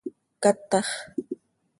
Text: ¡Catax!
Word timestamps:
¡Catax! 0.43 0.87